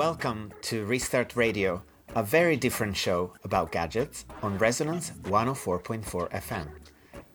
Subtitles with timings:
[0.00, 1.82] Welcome to Restart Radio,
[2.14, 6.68] a very different show about gadgets on Resonance 104.4 FM.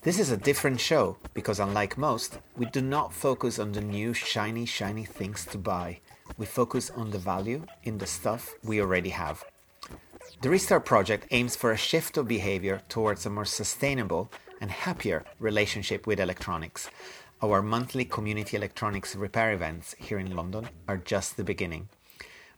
[0.01, 4.15] This is a different show because, unlike most, we do not focus on the new
[4.15, 5.99] shiny, shiny things to buy.
[6.39, 9.43] We focus on the value in the stuff we already have.
[10.41, 15.23] The Restart project aims for a shift of behavior towards a more sustainable and happier
[15.39, 16.89] relationship with electronics.
[17.43, 21.89] Our monthly community electronics repair events here in London are just the beginning.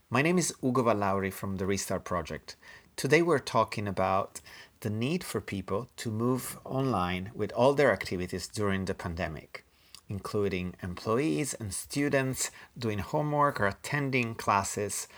[0.10, 2.56] My name is Ugo Vallauri from the Restart Project.
[2.96, 4.40] Today we're talking about
[4.80, 9.66] the need for people to move online with all their activities during the pandemic,
[10.08, 15.10] including employees and students doing homework or attending classes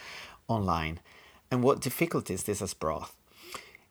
[0.48, 1.02] online,
[1.52, 3.12] and what difficulties this has brought.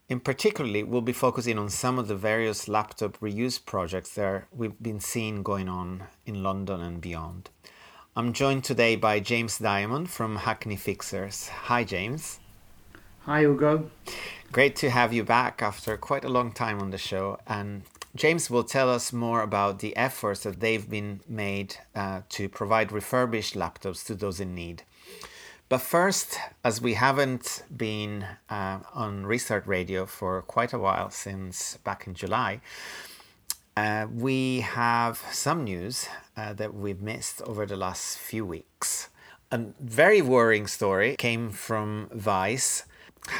[0.08, 4.82] In particularly, we'll be focusing on some of the various laptop reuse projects that we've
[4.82, 7.50] been seeing going on in London and beyond.
[8.18, 11.46] I'm joined today by James Diamond from Hackney Fixers.
[11.50, 12.40] Hi, James.
[13.20, 13.92] Hi, Hugo.
[14.50, 17.38] Great to have you back after quite a long time on the show.
[17.46, 17.82] And
[18.16, 22.90] James will tell us more about the efforts that they've been made uh, to provide
[22.90, 24.82] refurbished laptops to those in need.
[25.68, 31.76] But first, as we haven't been uh, on Restart Radio for quite a while since
[31.84, 32.62] back in July,
[33.78, 39.08] uh, we have some news uh, that we've missed over the last few weeks.
[39.52, 42.84] A very worrying story came from Vice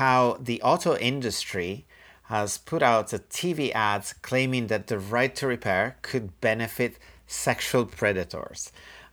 [0.02, 1.86] how the auto industry
[2.24, 7.86] has put out a TV ad claiming that the right to repair could benefit sexual
[7.86, 8.70] predators.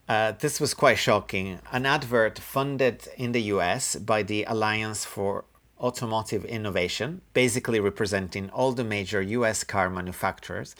[0.07, 1.59] Uh, this was quite shocking.
[1.71, 5.45] An advert funded in the US by the Alliance for
[5.79, 10.75] Automotive Innovation, basically representing all the major US car manufacturers,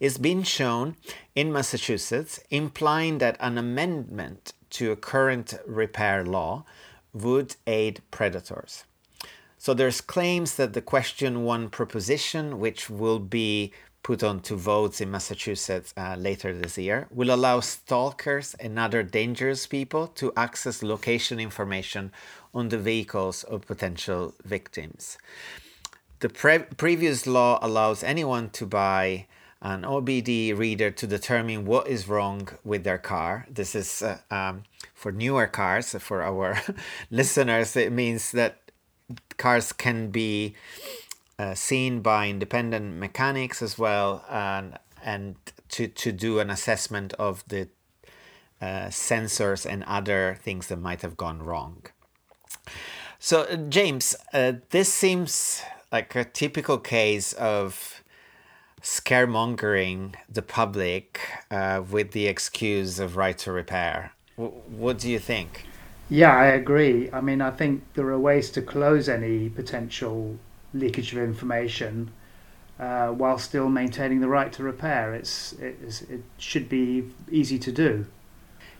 [0.00, 0.96] is being shown
[1.34, 6.64] in Massachusetts, implying that an amendment to a current repair law
[7.12, 8.84] would aid predators.
[9.58, 13.72] So there's claims that the question one proposition, which will be
[14.06, 19.02] put on to votes in Massachusetts uh, later this year will allow stalkers and other
[19.02, 22.12] dangerous people to access location information
[22.54, 25.18] on the vehicles of potential victims.
[26.20, 29.26] The pre- previous law allows anyone to buy
[29.60, 33.44] an OBD reader to determine what is wrong with their car.
[33.50, 34.62] This is uh, um,
[34.94, 35.96] for newer cars.
[35.98, 36.62] For our
[37.10, 38.70] listeners, it means that
[39.36, 40.54] cars can be
[41.38, 45.36] uh, seen by independent mechanics as well, and and
[45.70, 47.68] to to do an assessment of the
[48.60, 51.84] uh, sensors and other things that might have gone wrong.
[53.18, 58.02] So, uh, James, uh, this seems like a typical case of
[58.82, 61.20] scaremongering the public
[61.50, 64.12] uh, with the excuse of right to repair.
[64.36, 65.66] W- what do you think?
[66.08, 67.10] Yeah, I agree.
[67.12, 70.38] I mean, I think there are ways to close any potential
[70.78, 72.10] leakage of information
[72.78, 75.14] uh, while still maintaining the right to repair.
[75.14, 78.06] It's, it's, it should be easy to do.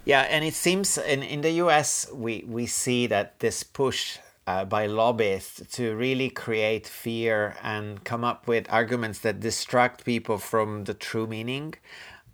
[0.05, 4.65] Yeah, and it seems in, in the US, we, we see that this push uh,
[4.65, 10.85] by lobbyists to really create fear and come up with arguments that distract people from
[10.85, 11.75] the true meaning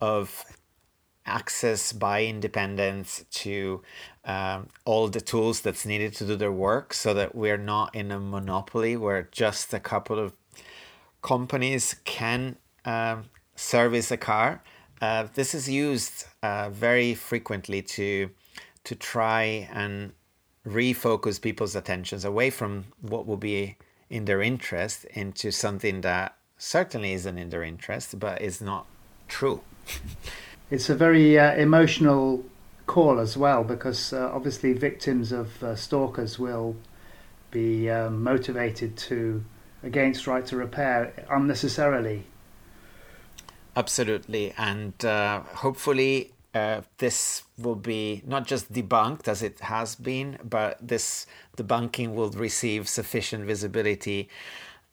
[0.00, 0.44] of
[1.26, 3.82] access by independents to
[4.24, 8.10] um, all the tools that's needed to do their work so that we're not in
[8.10, 10.32] a monopoly where just a couple of
[11.22, 13.24] companies can um,
[13.54, 14.62] service a car.
[15.00, 18.30] Uh, this is used uh, very frequently to
[18.84, 20.12] to try and
[20.66, 23.76] refocus people's attentions away from what will be
[24.10, 28.86] in their interest into something that certainly isn't in their interest but is not
[29.28, 29.60] true.
[30.72, 32.42] it's a very uh, emotional
[32.86, 36.74] call as well because uh, obviously victims of uh, stalkers will
[37.50, 39.44] be um, motivated to
[39.82, 42.24] against right to repair unnecessarily.
[43.76, 50.38] Absolutely, and uh, hopefully uh, this will be not just debunked as it has been,
[50.42, 51.26] but this
[51.58, 54.26] debunking will receive sufficient visibility,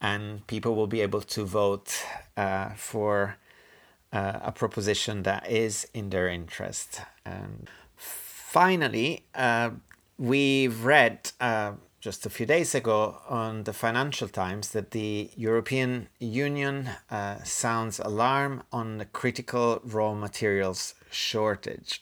[0.02, 2.04] and people will be able to vote
[2.36, 3.38] uh, for
[4.12, 7.02] uh, a proposition that is in their interest.
[7.26, 9.72] And finally, uh,
[10.18, 16.08] we've read uh, just a few days ago on the Financial Times that the European
[16.20, 22.02] Union uh, sounds alarm on the critical raw materials shortage.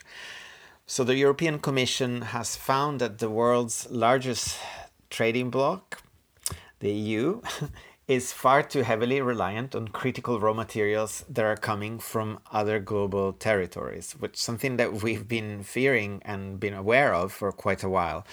[0.86, 4.58] So, the European Commission has found that the world's largest
[5.10, 6.02] trading bloc,
[6.80, 7.42] the EU,
[8.08, 13.34] is far too heavily reliant on critical raw materials that are coming from other global
[13.34, 17.90] territories, which is something that we've been fearing and been aware of for quite a
[17.90, 18.26] while.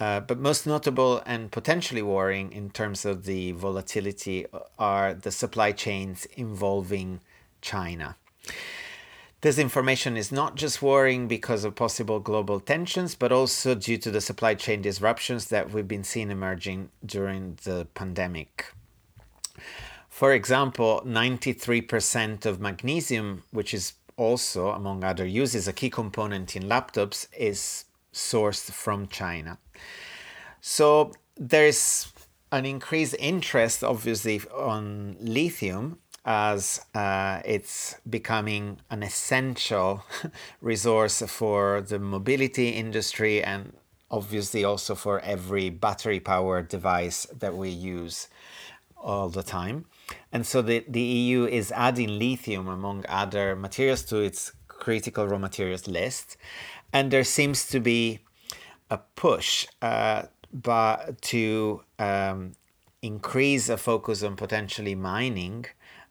[0.00, 4.44] Uh, but most notable and potentially worrying in terms of the volatility
[4.76, 7.20] are the supply chains involving
[7.60, 8.16] China.
[9.42, 14.10] This information is not just worrying because of possible global tensions, but also due to
[14.10, 18.72] the supply chain disruptions that we've been seeing emerging during the pandemic.
[20.12, 26.64] For example, 93% of magnesium, which is also, among other uses, a key component in
[26.64, 29.56] laptops, is sourced from China.
[30.60, 32.12] So there's
[32.52, 40.04] an increased interest, obviously, on lithium as uh, it's becoming an essential
[40.60, 43.72] resource for the mobility industry and
[44.10, 48.28] obviously also for every battery powered device that we use
[49.02, 49.86] all the time.
[50.32, 55.38] And so the, the EU is adding lithium among other materials to its critical raw
[55.38, 56.36] materials list.
[56.92, 58.20] And there seems to be
[58.90, 62.52] a push uh, but to um,
[63.00, 65.66] increase a focus on potentially mining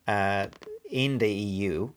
[0.08, 0.48] uh,
[0.90, 1.92] in the EU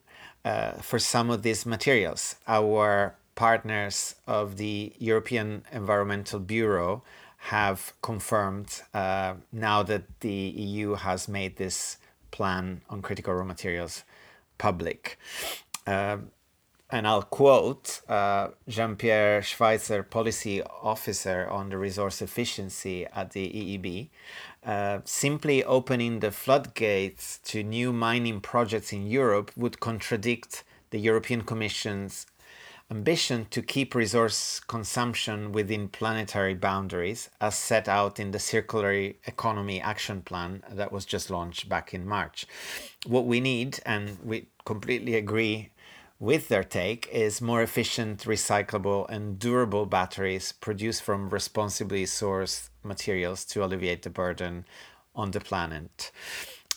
[0.44, 2.37] uh, for some of these materials.
[2.46, 7.02] Our partners of the European Environmental Bureau
[7.49, 11.99] have confirmed uh, now that the EU has made this
[12.31, 14.02] plan on critical raw materials
[14.56, 15.19] public.
[15.87, 16.31] Um,
[16.88, 23.46] and I'll quote uh, Jean Pierre Schweitzer, policy officer on the resource efficiency at the
[23.46, 24.08] EEB.
[24.64, 31.43] Uh, simply opening the floodgates to new mining projects in Europe would contradict the European
[31.43, 32.26] Commission's
[32.94, 38.93] ambition to keep resource consumption within planetary boundaries, as set out in the Circular
[39.26, 42.46] Economy Action Plan that was just launched back in March.
[43.05, 45.70] What we need, and we completely agree
[46.20, 53.44] with their take, is more efficient, recyclable, and durable batteries produced from responsibly sourced materials
[53.46, 54.64] to alleviate the burden
[55.17, 56.12] on the planet.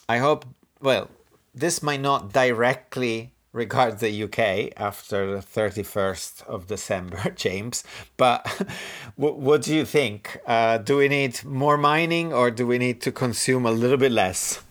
[0.10, 0.46] I hope,
[0.82, 1.12] well,
[1.54, 7.84] this might not directly regard the UK after the 31st of December, James.
[8.18, 8.48] But
[9.16, 10.40] what, what do you think?
[10.46, 14.12] Uh, do we need more mining or do we need to consume a little bit
[14.12, 14.62] less?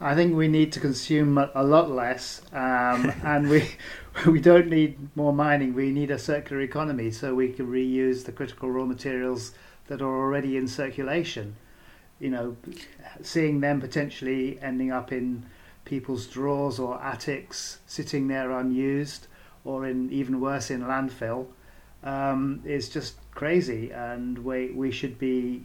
[0.00, 3.70] I think we need to consume a lot less, um, and we
[4.26, 5.72] we don't need more mining.
[5.72, 9.52] We need a circular economy so we can reuse the critical raw materials
[9.86, 11.56] that are already in circulation.
[12.18, 12.56] You know,
[13.22, 15.46] seeing them potentially ending up in
[15.84, 19.26] people's drawers or attics sitting there unused,
[19.64, 21.46] or in even worse in landfill,
[22.02, 23.90] um, is just crazy.
[23.92, 25.64] And we we should be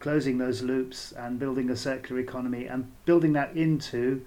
[0.00, 4.24] closing those loops and building a circular economy and building that into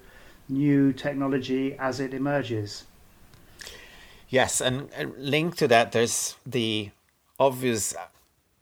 [0.48, 2.84] new technology as it emerges.
[4.28, 6.90] Yes, and linked to that, there's the
[7.38, 7.94] obvious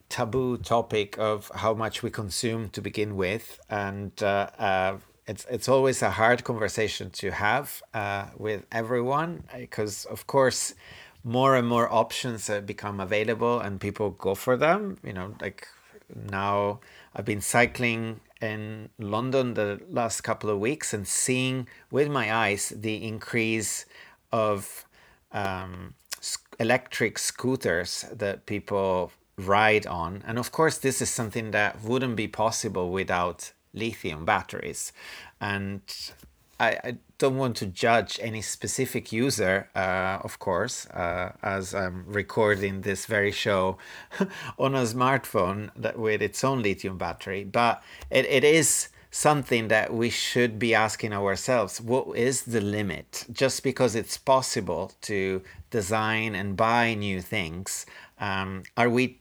[0.09, 5.69] taboo topic of how much we consume to begin with, and uh, uh, it's it's
[5.69, 10.75] always a hard conversation to have uh, with everyone because of course
[11.25, 14.99] more and more options have become available and people go for them.
[15.05, 15.69] You know like
[16.27, 16.79] now
[17.15, 22.71] i've been cycling in london the last couple of weeks and seeing with my eyes
[22.77, 23.87] the increase
[24.31, 24.85] of
[25.33, 25.95] um,
[26.59, 30.23] electric scooters that people ride on.
[30.27, 34.93] And of course this is something that wouldn't be possible without lithium batteries.
[35.41, 35.83] And
[36.61, 42.05] I, I don't want to judge any specific user, uh, of course, uh, as I'm
[42.07, 43.79] recording this very show
[44.59, 47.45] on a smartphone that with its own lithium battery.
[47.45, 53.27] But it, it is something that we should be asking ourselves what is the limit?
[53.31, 57.87] Just because it's possible to design and buy new things,
[58.19, 59.19] um, are we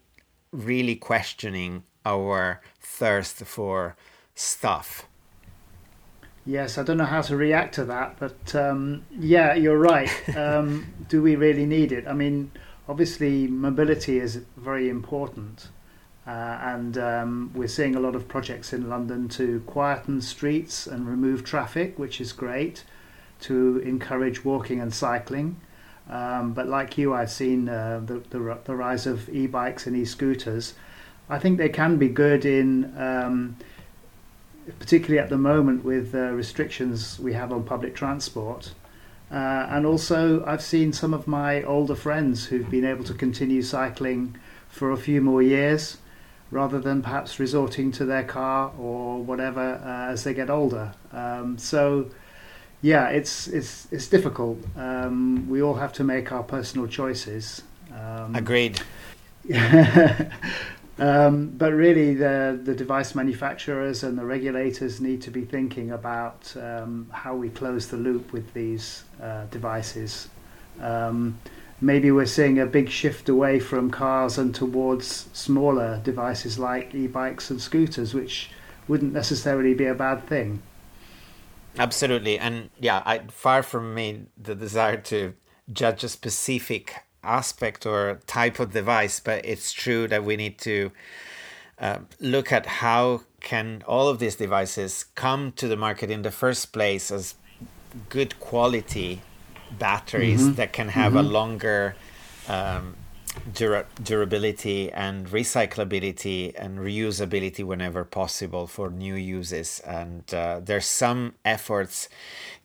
[0.51, 3.95] really questioning our thirst for
[4.35, 5.07] stuff.
[6.45, 10.11] Yes, I don't know how to react to that, but um, yeah, you're right.
[10.35, 12.07] Um, do we really need it?
[12.07, 12.51] I mean,
[12.87, 15.69] obviously, mobility is very important,
[16.25, 21.07] uh, and um, we're seeing a lot of projects in London to quieten streets and
[21.07, 22.85] remove traffic, which is great,
[23.41, 25.59] to encourage walking and cycling.
[26.09, 30.73] Um, but like you, I've seen uh, the, the, the rise of e-bikes and e-scooters.
[31.29, 33.57] I think they can be good in um,
[34.79, 38.73] particularly at the moment with uh, restrictions we have on public transport.
[39.31, 43.61] Uh, and also, I've seen some of my older friends who've been able to continue
[43.61, 44.35] cycling
[44.67, 45.97] for a few more years
[46.49, 50.93] rather than perhaps resorting to their car or whatever uh, as they get older.
[51.13, 52.09] Um, so,
[52.81, 54.59] yeah, it's it's it's difficult.
[54.75, 57.61] Um, we all have to make our personal choices.
[57.93, 58.81] Um, Agreed.
[61.01, 66.55] Um, but really, the the device manufacturers and the regulators need to be thinking about
[66.55, 70.29] um, how we close the loop with these uh, devices.
[70.79, 71.39] Um,
[71.81, 77.49] maybe we're seeing a big shift away from cars and towards smaller devices like e-bikes
[77.49, 78.51] and scooters, which
[78.87, 80.61] wouldn't necessarily be a bad thing.
[81.79, 85.33] Absolutely, and yeah, I, far from me the desire to
[85.73, 86.93] judge a specific
[87.23, 90.91] aspect or type of device, but it's true that we need to
[91.79, 96.31] uh, look at how can all of these devices come to the market in the
[96.31, 97.35] first place as
[98.09, 99.21] good quality
[99.77, 100.53] batteries mm-hmm.
[100.53, 101.25] that can have mm-hmm.
[101.25, 101.95] a longer
[102.47, 102.95] um,
[103.53, 109.79] dura- durability and recyclability and reusability whenever possible for new uses.
[109.85, 112.09] And uh, there's some efforts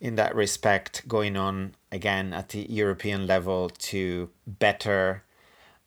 [0.00, 5.24] in that respect going on again at the European level to better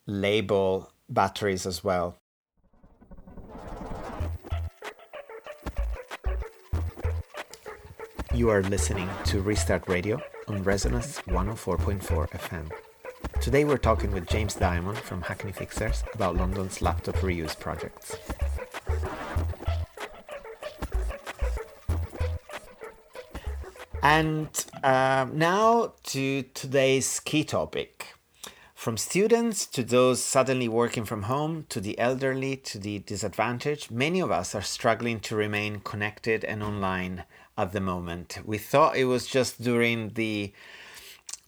[0.05, 2.17] label batteries as well.
[8.33, 12.71] You are listening to Restart Radio on Resonance 104.4 FM.
[13.41, 18.15] Today we're talking with James Diamond from Hackney Fixers about London's laptop reuse projects.
[24.01, 24.47] And
[24.81, 28.13] uh, now to today's key topic.
[28.73, 34.21] From students to those suddenly working from home, to the elderly, to the disadvantaged, many
[34.21, 37.25] of us are struggling to remain connected and online
[37.57, 38.39] at the moment.
[38.45, 40.53] We thought it was just during the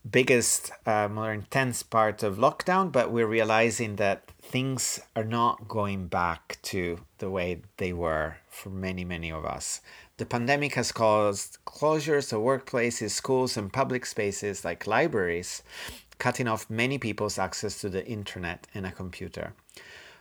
[0.10, 6.08] biggest, uh, more intense part of lockdown, but we're realizing that things are not going
[6.08, 9.80] back to the way they were for many, many of us.
[10.22, 15.64] The pandemic has caused closures of workplaces, schools, and public spaces like libraries,
[16.20, 19.56] cutting off many people's access to the internet and a computer.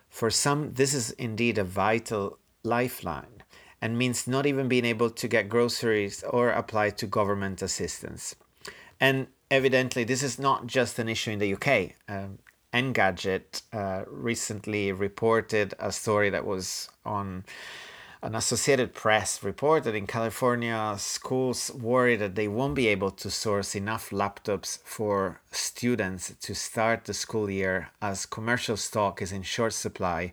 [0.09, 3.43] For some, this is indeed a vital lifeline
[3.83, 8.35] and means not even being able to get groceries or apply to government assistance.
[8.99, 11.93] And evidently, this is not just an issue in the UK.
[12.09, 12.39] Um,
[12.73, 17.45] Engadget uh, recently reported a story that was on
[18.23, 23.31] an Associated Press report that in California, schools worry that they won't be able to
[23.31, 29.43] source enough laptops for students to start the school year as commercial stock is in
[29.43, 30.33] short supply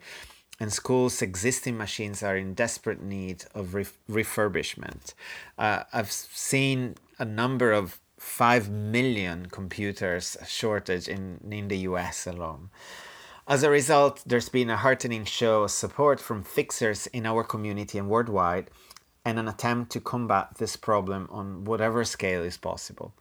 [0.59, 3.67] and schools' existing machines are in desperate need of
[4.09, 5.13] refurbishment.
[5.57, 12.69] Uh, I've seen a number of 5 million computers shortage in, in the US alone.
[13.49, 17.97] As a result, there's been a heartening show of support from fixers in our community
[17.97, 18.69] and worldwide,
[19.23, 23.13] and an attempt to combat this problem on whatever scale is possible.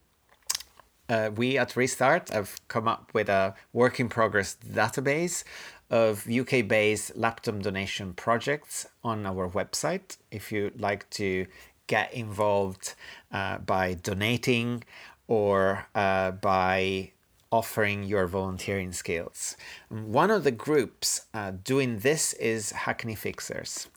[1.08, 5.44] Uh, we at Restart have come up with a work in progress database
[5.90, 10.16] of UK based laptop donation projects on our website.
[10.32, 11.46] If you'd like to
[11.86, 12.94] get involved
[13.30, 14.82] uh, by donating
[15.28, 17.12] or uh, by
[17.56, 19.56] offering your volunteering skills.
[19.88, 23.88] One of the groups uh, doing this is Hackney Fixers.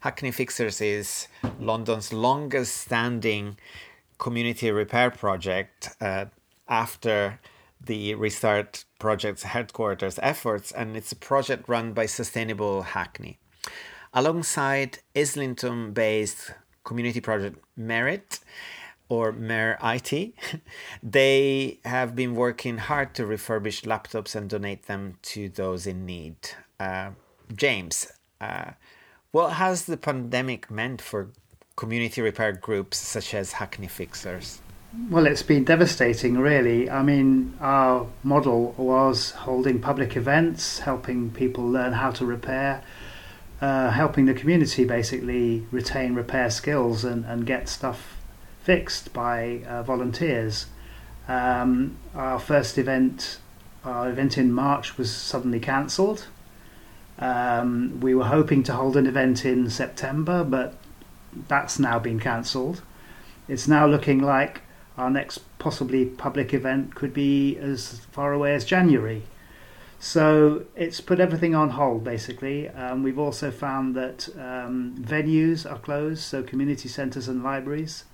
[0.00, 1.26] Hackney Fixers is
[1.58, 3.56] London's longest standing
[4.18, 6.26] community repair project uh,
[6.68, 7.40] after
[7.84, 13.38] the Restart Project's headquarters efforts, and it's a project run by Sustainable Hackney.
[14.14, 16.52] Alongside Islington based
[16.84, 18.40] community project Merit,
[19.08, 20.34] or Mer IT,
[21.02, 26.36] they have been working hard to refurbish laptops and donate them to those in need.
[26.78, 27.10] Uh,
[27.54, 28.72] James, uh,
[29.30, 31.30] what has the pandemic meant for
[31.76, 34.60] community repair groups such as Hackney Fixers?
[35.10, 36.88] Well, it's been devastating, really.
[36.88, 42.82] I mean, our model was holding public events, helping people learn how to repair,
[43.60, 48.17] uh, helping the community basically retain repair skills and, and get stuff
[48.68, 50.66] fixed by uh, volunteers.
[51.26, 53.38] Um, our first event,
[53.82, 56.26] our event in March, was suddenly cancelled.
[57.18, 60.74] Um, we were hoping to hold an event in September, but
[61.48, 62.82] that's now been cancelled.
[63.48, 64.60] It's now looking like
[64.98, 69.22] our next possibly public event could be as far away as January.
[69.98, 72.68] So it's put everything on hold basically.
[72.68, 78.04] Um, we've also found that um, venues are closed, so community centres and libraries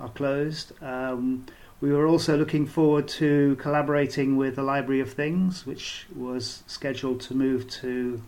[0.00, 0.72] are closed.
[0.82, 1.46] Um,
[1.80, 7.20] we were also looking forward to collaborating with the Library of Things, which was scheduled
[7.22, 8.22] to move to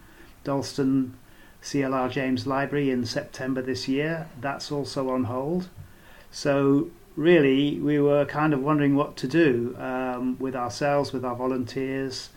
[0.44, 1.14] Dalston
[1.62, 4.28] CLR James Library in September this year.
[4.40, 5.68] That's also on hold.
[6.30, 11.36] So really, we were kind of wondering what to do um, with ourselves, with our
[11.36, 12.30] volunteers.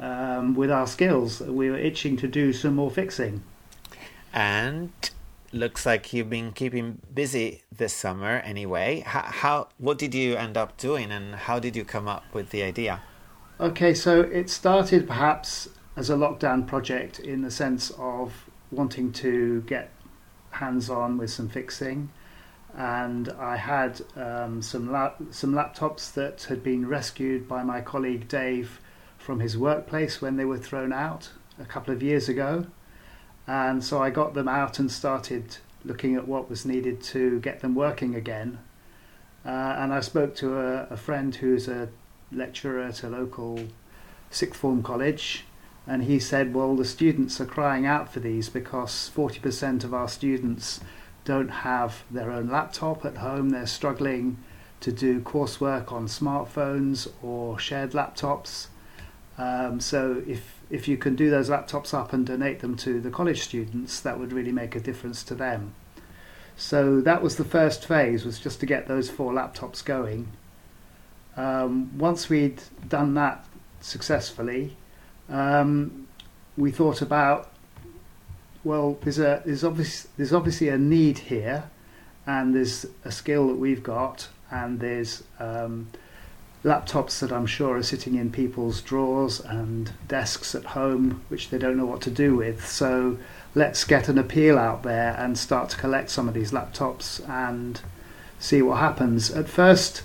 [0.00, 1.40] um, with our skills.
[1.40, 3.42] We were itching to do some more fixing.
[4.32, 4.92] And
[5.52, 9.00] looks like you've been keeping busy this summer anyway.
[9.06, 12.50] How, how what did you end up doing and how did you come up with
[12.50, 13.02] the idea?
[13.60, 19.62] Okay, so it started perhaps as a lockdown project in the sense of wanting to
[19.62, 19.90] get
[20.50, 22.10] hands on with some fixing.
[22.76, 28.28] And I had um, some la- some laptops that had been rescued by my colleague
[28.28, 28.80] Dave
[29.16, 32.66] from his workplace when they were thrown out a couple of years ago.
[33.48, 37.60] And so I got them out and started looking at what was needed to get
[37.60, 38.58] them working again.
[39.44, 41.88] Uh, and I spoke to a, a friend who's a
[42.30, 43.60] lecturer at a local
[44.30, 45.44] sixth form college
[45.86, 50.08] and he said, Well, the students are crying out for these because 40% of our
[50.08, 50.80] students
[51.24, 53.48] don't have their own laptop at home.
[53.48, 54.36] They're struggling
[54.80, 58.66] to do coursework on smartphones or shared laptops.
[59.38, 63.10] Um, so, if, if you can do those laptops up and donate them to the
[63.10, 65.74] college students, that would really make a difference to them.
[66.56, 70.28] So, that was the first phase, was just to get those four laptops going.
[71.36, 73.44] Um, once we'd done that
[73.80, 74.76] successfully,
[75.28, 76.08] um,
[76.56, 77.52] we thought about
[78.64, 81.70] well, there's a there's obvious there's obviously a need here,
[82.26, 85.88] and there's a skill that we've got, and there's um,
[86.64, 91.58] laptops that I'm sure are sitting in people's drawers and desks at home, which they
[91.58, 92.66] don't know what to do with.
[92.66, 93.18] So
[93.54, 97.80] let's get an appeal out there and start to collect some of these laptops and
[98.38, 99.30] see what happens.
[99.30, 100.02] At first,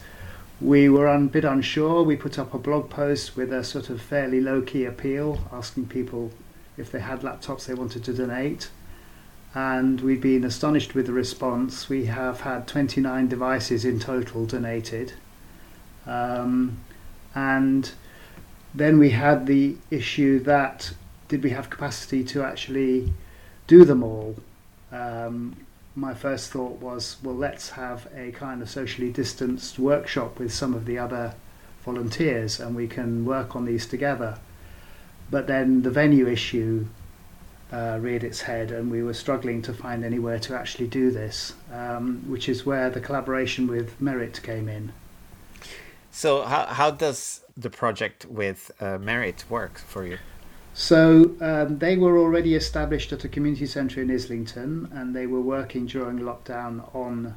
[0.61, 2.03] we were a bit unsure.
[2.03, 5.87] We put up a blog post with a sort of fairly low key appeal, asking
[5.87, 6.31] people
[6.77, 8.69] if they had laptops they wanted to donate.
[9.55, 11.89] And we've been astonished with the response.
[11.89, 15.13] We have had 29 devices in total donated.
[16.05, 16.77] Um,
[17.35, 17.91] and
[18.73, 20.93] then we had the issue that
[21.27, 23.13] did we have capacity to actually
[23.67, 24.35] do them all?
[24.91, 25.55] Um,
[25.95, 30.73] my first thought was, well, let's have a kind of socially distanced workshop with some
[30.73, 31.35] of the other
[31.83, 34.39] volunteers and we can work on these together.
[35.29, 36.87] But then the venue issue
[37.71, 41.53] uh, reared its head and we were struggling to find anywhere to actually do this,
[41.71, 44.93] um, which is where the collaboration with Merit came in.
[46.15, 50.19] So, how, how does the project with uh, Merit work for you?
[50.75, 55.41] So um, they were already established at a community centre in Islington, and they were
[55.41, 57.35] working during lockdown on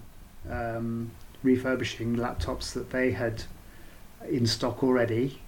[0.51, 1.11] um,
[1.43, 3.45] refurbishing laptops that they had
[4.29, 5.41] in stock already.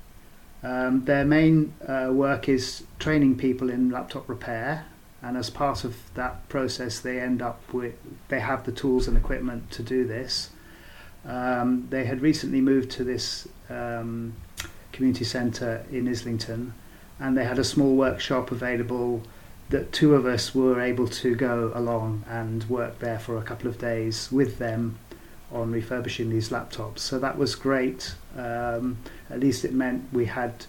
[0.62, 4.86] Um, their main uh, work is training people in laptop repair,
[5.22, 7.94] and as part of that process, they end up with
[8.28, 10.50] they have the tools and equipment to do this.
[11.28, 14.34] Um, they had recently moved to this um,
[14.92, 16.72] community centre in Islington
[17.20, 19.22] and they had a small workshop available
[19.68, 23.68] that two of us were able to go along and work there for a couple
[23.68, 24.98] of days with them
[25.52, 27.00] on refurbishing these laptops.
[27.00, 28.14] So that was great.
[28.36, 30.64] Um, at least it meant we had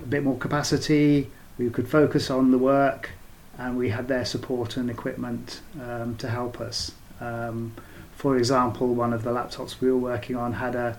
[0.00, 3.10] a bit more capacity, we could focus on the work,
[3.58, 6.92] and we had their support and equipment um, to help us.
[7.20, 7.74] Um,
[8.22, 10.96] for example, one of the laptops we were working on had a,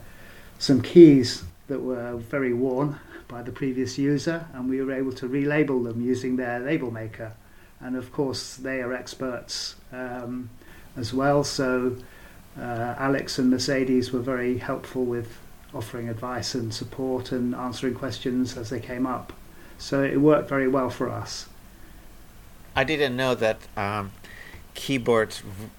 [0.60, 5.30] some keys that were very worn by the previous user, and we were able to
[5.30, 7.32] relabel them using their label maker.
[7.80, 10.50] And of course, they are experts um,
[10.98, 11.46] as well.
[11.46, 11.96] So
[12.60, 15.38] uh, Alex and Mercedes were very helpful with
[15.74, 19.32] offering advice and support and answering questions as they came up.
[19.78, 21.48] So it worked very well for us.
[22.76, 24.12] I didn't know that um,
[24.74, 25.38] keyboard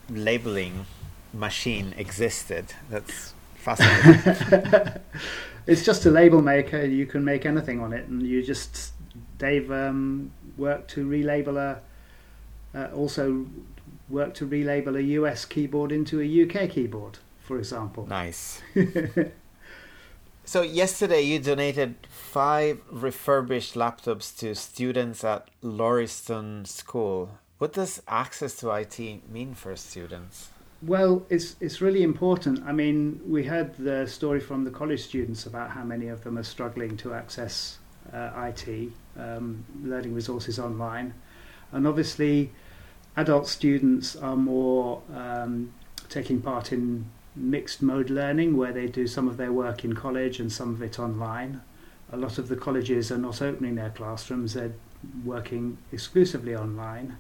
[0.09, 0.87] labeling
[1.35, 2.73] machine existed.
[2.89, 5.01] That's fascinating.
[5.67, 6.85] it's just a label maker.
[6.85, 8.93] You can make anything on it, and you just
[9.39, 11.81] Dave um, worked to relabel a.
[12.77, 13.47] Uh, also
[14.09, 18.07] worked to relabel a US keyboard into a UK keyboard, for example.
[18.07, 18.61] Nice.
[20.45, 27.39] so yesterday you donated five refurbished laptops to students at Lauriston School.
[27.59, 28.99] What does access to IT
[29.31, 30.51] mean for students?
[30.87, 32.63] Well, it's it's really important.
[32.67, 36.37] I mean, we heard the story from the college students about how many of them
[36.37, 37.79] are struggling to access
[38.13, 41.15] uh, IT, um, learning resources online,
[41.73, 42.53] and obviously,
[43.17, 45.73] adult students are more um,
[46.11, 50.39] taking part in mixed mode learning, where they do some of their work in college
[50.39, 51.63] and some of it online.
[52.13, 54.75] A lot of the colleges are not opening their classrooms; they're
[55.25, 57.17] working exclusively online.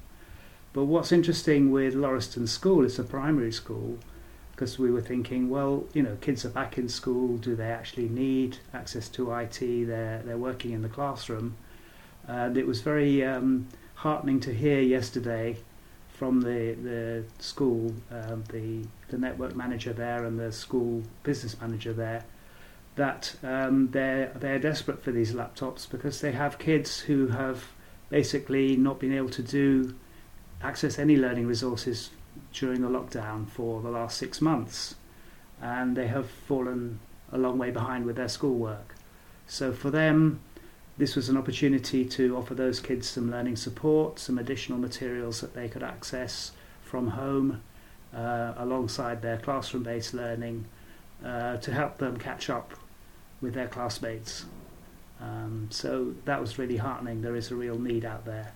[0.74, 3.96] But what's interesting with Lauriston School, it's a primary school,
[4.50, 7.36] because we were thinking, well, you know, kids are back in school.
[7.36, 9.60] Do they actually need access to IT?
[9.60, 11.56] They're they're working in the classroom,
[12.26, 15.58] and it was very um, heartening to hear yesterday
[16.08, 21.92] from the the school, um, the the network manager there and the school business manager
[21.92, 22.24] there,
[22.96, 27.66] that um, they're they're desperate for these laptops because they have kids who have
[28.10, 29.94] basically not been able to do
[30.64, 32.10] access any learning resources
[32.52, 34.96] during the lockdown for the last six months,
[35.60, 36.98] and they have fallen
[37.30, 38.94] a long way behind with their schoolwork.
[39.46, 40.40] So for them,
[40.96, 45.54] this was an opportunity to offer those kids some learning support, some additional materials that
[45.54, 47.62] they could access from home
[48.14, 50.64] uh, alongside their classroom based learning
[51.24, 52.72] uh, to help them catch up
[53.40, 54.46] with their classmates.
[55.20, 57.22] Um, so that was really heartening.
[57.22, 58.52] There is a real need out there.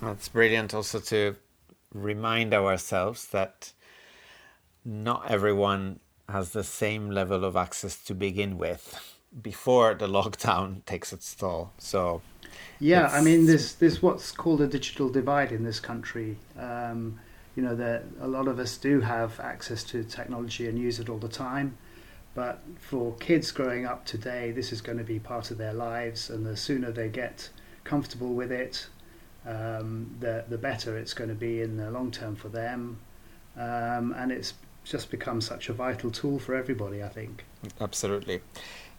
[0.00, 1.36] That's brilliant also to
[1.92, 3.72] remind ourselves that
[4.84, 11.12] not everyone has the same level of access to begin with before the lockdown takes
[11.12, 11.72] its toll.
[11.78, 12.22] So,
[12.80, 16.38] yeah, I mean, there's there's what's called a digital divide in this country.
[16.58, 17.20] Um,
[17.54, 21.10] you know, that a lot of us do have access to technology and use it
[21.10, 21.76] all the time.
[22.34, 26.30] But for kids growing up today, this is going to be part of their lives,
[26.30, 27.50] and the sooner they get
[27.84, 28.86] comfortable with it,
[29.46, 32.98] um, the the better it's going to be in the long term for them.
[33.56, 37.44] Um, and it's just become such a vital tool for everybody, I think.
[37.80, 38.40] Absolutely.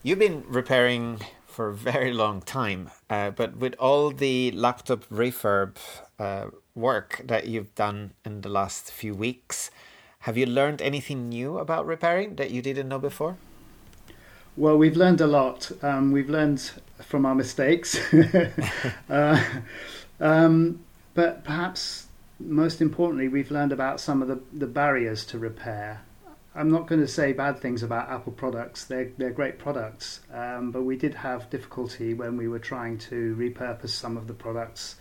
[0.03, 5.77] You've been repairing for a very long time, uh, but with all the laptop refurb
[6.19, 9.71] uh, work that you've done in the last few weeks,
[10.19, 13.37] have you learned anything new about repairing that you didn't know before?
[14.55, 15.71] Well, we've learned a lot.
[15.81, 17.99] Um, we've learned from our mistakes.
[19.09, 19.43] uh,
[20.23, 20.79] um,
[21.13, 22.07] but perhaps
[22.39, 26.01] most importantly, we've learned about some of the, the barriers to repair.
[26.55, 28.85] I'm not going to say bad things about Apple products.
[28.85, 33.35] They're they're great products, um, but we did have difficulty when we were trying to
[33.35, 34.95] repurpose some of the products.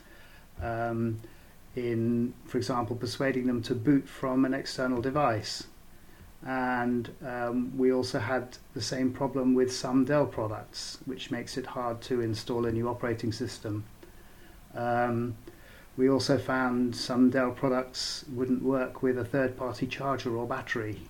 [0.61, 1.21] Um,
[1.75, 5.65] in, for example, persuading them to boot from an external device,
[6.47, 11.67] and um, we also had the same problem with some Dell products, which makes it
[11.67, 13.85] hard to install a new operating system.
[14.75, 15.37] Um,
[15.97, 21.01] we also found some Dell products wouldn't work with a third-party charger or battery,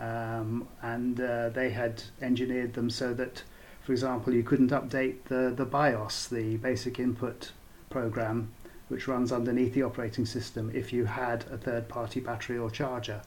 [0.00, 3.44] um, and uh, they had engineered them so that,
[3.82, 7.52] for example, you couldn't update the, the BIOS, the basic input
[7.88, 8.52] program,
[8.88, 13.22] which runs underneath the operating system if you had a third-party battery or charger.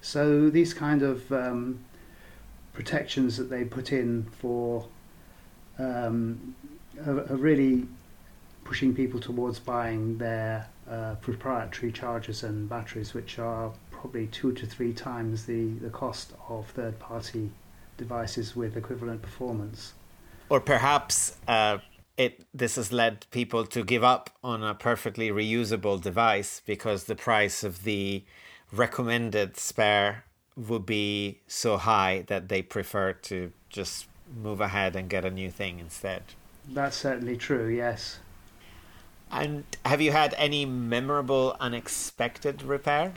[0.00, 1.80] So these kind of um,
[2.72, 4.86] protections that they put in for
[5.78, 6.54] um,
[7.06, 7.86] are really
[8.72, 14.64] pushing people towards buying their uh, proprietary chargers and batteries, which are probably two to
[14.64, 17.50] three times the, the cost of third party
[17.98, 19.92] devices with equivalent performance.
[20.48, 21.80] Or perhaps uh,
[22.16, 27.14] it this has led people to give up on a perfectly reusable device because the
[27.14, 28.24] price of the
[28.72, 30.24] recommended spare
[30.56, 35.50] would be so high that they prefer to just move ahead and get a new
[35.50, 36.22] thing instead.
[36.66, 38.18] That's certainly true, yes.
[39.32, 43.14] And have you had any memorable unexpected repair?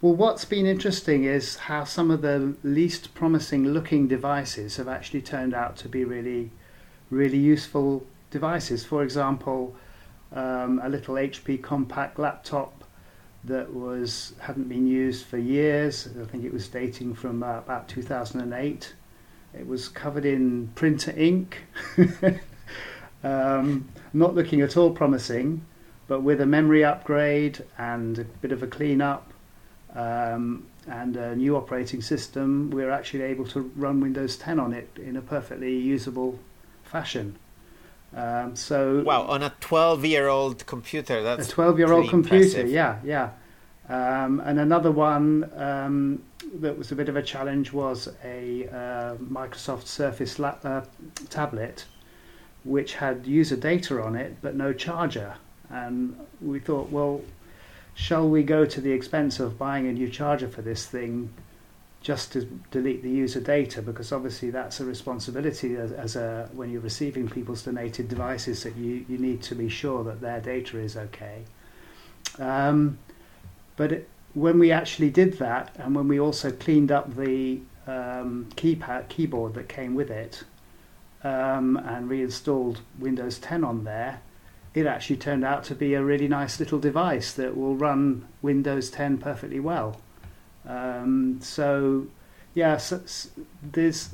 [0.00, 5.22] Well, what's been interesting is how some of the least promising looking devices have actually
[5.22, 6.50] turned out to be really,
[7.10, 8.84] really useful devices.
[8.84, 9.76] For example,
[10.32, 12.84] um, a little HP compact laptop
[13.44, 16.08] that was hadn't been used for years.
[16.20, 18.94] I think it was dating from uh, about 2008.
[19.58, 21.64] It was covered in printer ink,
[23.24, 25.64] um, not looking at all promising,
[26.06, 29.32] but with a memory upgrade and a bit of a clean up
[29.94, 34.88] um, and a new operating system, we're actually able to run Windows 10 on it
[34.96, 36.38] in a perfectly usable
[36.84, 37.36] fashion.
[38.16, 42.36] Um, so wow, on a 12-year-old computer, that's a 12-year-old computer.
[42.36, 42.70] Impressive.
[42.70, 43.30] Yeah, yeah.
[43.88, 46.22] Um, and another one um,
[46.60, 50.84] that was a bit of a challenge was a uh, Microsoft Surface la- uh,
[51.30, 51.84] tablet,
[52.68, 55.34] which had user data on it but no charger.
[55.70, 57.22] And we thought, well,
[57.94, 61.30] shall we go to the expense of buying a new charger for this thing
[62.00, 66.70] just to delete the user data because obviously that's a responsibility as, as, a when
[66.70, 70.78] you're receiving people's donated devices that you, you need to be sure that their data
[70.78, 71.42] is okay
[72.38, 72.96] um,
[73.76, 78.46] but it, when we actually did that and when we also cleaned up the um,
[78.54, 80.44] keypad keyboard that came with it
[81.24, 84.20] um, and reinstalled Windows 10 on there
[84.78, 88.90] it actually turned out to be a really nice little device that will run Windows
[88.90, 90.00] 10 perfectly well.
[90.66, 92.06] Um, so,
[92.54, 93.28] yeah, so, so
[93.62, 94.10] there's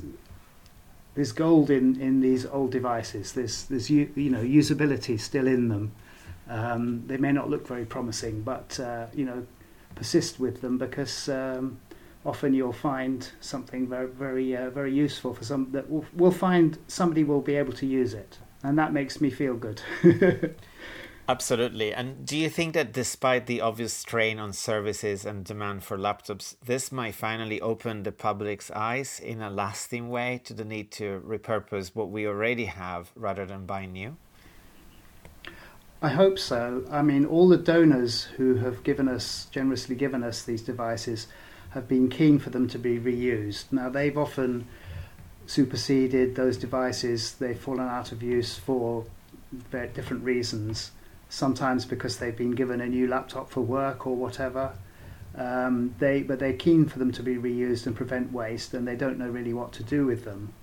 [1.15, 3.33] there's gold in, in these old devices.
[3.33, 5.91] There's there's you, you know usability still in them.
[6.49, 9.45] Um, they may not look very promising, but uh, you know
[9.95, 11.79] persist with them because um,
[12.25, 16.77] often you'll find something very very uh, very useful for some that will will find
[16.87, 19.81] somebody will be able to use it, and that makes me feel good.
[21.27, 21.91] Absolutely.
[21.91, 26.55] And do you think that despite the obvious strain on services and demand for laptops,
[26.63, 31.23] this might finally open the public's eyes in a lasting way to the need to
[31.25, 34.17] repurpose what we already have rather than buy new?
[35.99, 36.85] I hope so.
[36.91, 41.27] I mean, all the donors who have given us, generously given us these devices,
[41.75, 43.65] have been keen for them to be reused.
[43.71, 44.67] Now, they've often
[45.45, 49.05] superseded those devices, they've fallen out of use for
[49.71, 50.91] different reasons
[51.29, 54.73] sometimes because they've been given a new laptop for work or whatever.
[55.35, 58.95] Um, they, but they're keen for them to be reused and prevent waste, and they
[58.95, 60.53] don't know really what to do with them,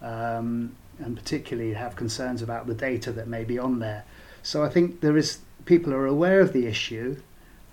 [0.00, 4.04] um, and particularly have concerns about the data that may be on there.
[4.44, 7.16] So I think there is people are aware of the issue,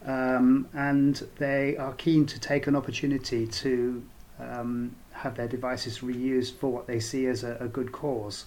[0.05, 4.03] um, and they are keen to take an opportunity to
[4.39, 8.45] um, have their devices reused for what they see as a, a good cause.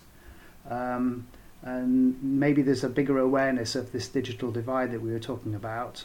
[0.69, 1.27] Um,
[1.63, 6.05] and maybe there's a bigger awareness of this digital divide that we were talking about.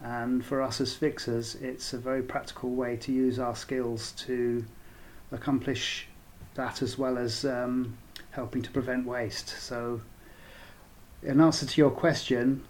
[0.00, 4.64] And for us as fixers, it's a very practical way to use our skills to
[5.32, 6.06] accomplish
[6.54, 7.96] that as well as um,
[8.30, 9.48] helping to prevent waste.
[9.48, 10.00] So,
[11.22, 12.64] in answer to your question,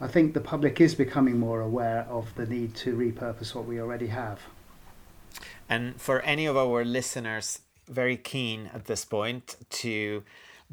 [0.00, 3.80] I think the public is becoming more aware of the need to repurpose what we
[3.80, 4.40] already have.
[5.68, 10.22] And for any of our listeners very keen at this point to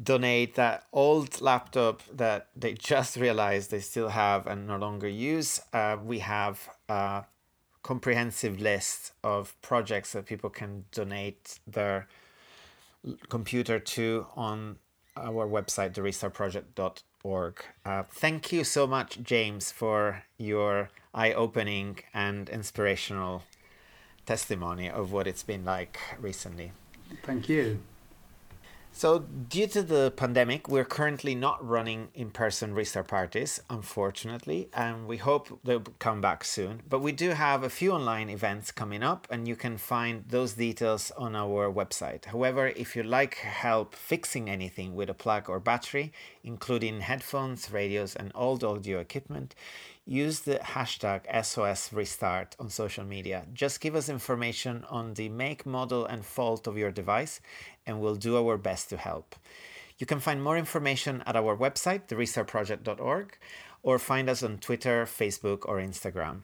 [0.00, 5.60] donate that old laptop that they just realized they still have and no longer use,
[5.72, 7.24] uh, we have a
[7.82, 12.06] comprehensive list of projects that people can donate their
[13.28, 14.78] computer to on
[15.16, 15.92] our website,
[17.28, 17.64] therestartproject.org.
[17.84, 23.42] Uh, thank you so much, James, for your eye opening and inspirational
[24.26, 26.72] testimony of what it's been like recently.
[27.22, 27.80] Thank you.
[28.98, 35.06] So, due to the pandemic, we're currently not running in person restart parties, unfortunately, and
[35.06, 36.82] we hope they'll come back soon.
[36.88, 40.54] But we do have a few online events coming up, and you can find those
[40.54, 42.24] details on our website.
[42.24, 48.16] However, if you'd like help fixing anything with a plug or battery, including headphones, radios,
[48.16, 49.54] and old audio equipment,
[50.08, 53.44] use the hashtag SOS Restart on social media.
[53.52, 57.40] Just give us information on the make, model, and fault of your device,
[57.86, 59.36] and we'll do our best to help.
[59.98, 63.36] You can find more information at our website, therestartproject.org,
[63.82, 66.42] or find us on Twitter, Facebook, or Instagram.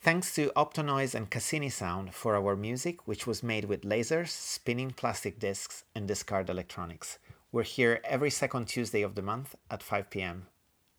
[0.00, 4.92] Thanks to Optonoise and Cassini Sound for our music, which was made with lasers, spinning
[4.92, 7.18] plastic discs, and discard electronics.
[7.52, 10.46] We're here every second Tuesday of the month at 5 p.m.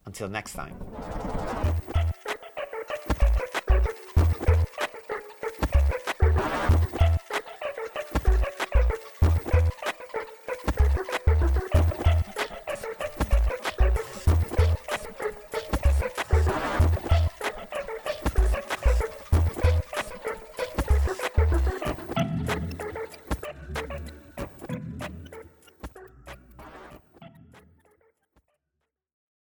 [0.05, 0.75] Until next time.